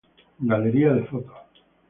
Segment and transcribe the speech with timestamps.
[0.51, 1.39] Galería de Fotos